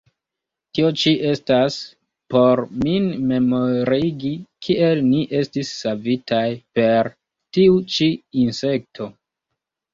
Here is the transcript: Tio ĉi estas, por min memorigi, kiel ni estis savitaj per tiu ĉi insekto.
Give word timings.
Tio 0.77 0.87
ĉi 1.01 1.11
estas, 1.31 1.75
por 2.35 2.61
min 2.85 3.05
memorigi, 3.33 4.33
kiel 4.69 5.05
ni 5.13 5.21
estis 5.43 5.77
savitaj 5.85 6.43
per 6.81 7.15
tiu 7.59 7.81
ĉi 7.95 8.13
insekto. 8.49 9.11